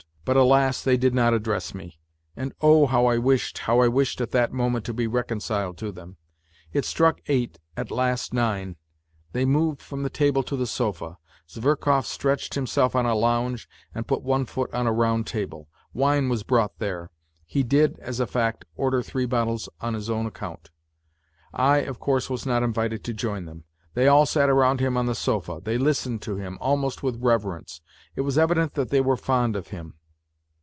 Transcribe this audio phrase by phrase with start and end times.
[0.23, 1.99] But alas, they did not address me!
[2.37, 5.91] And oh, how I wished, how I wished at that moment to be reconciled to
[5.91, 6.15] them!
[6.71, 8.75] It struck eight, at last nine.
[9.33, 11.17] They moved from the table to the sofa.
[11.49, 15.67] Zverkov stretched himself on a lounge and put one foot on a round table.
[15.91, 17.09] Wine was brought there.
[17.47, 20.69] He did, as a fact, order three bottles on his own account.
[21.51, 23.63] I, of course, was not invited to join them.
[23.95, 25.59] They all sat round him on the sofa.
[25.61, 27.81] They listened to him, almost with reverence.
[28.15, 29.95] It was evident that they were fond of him.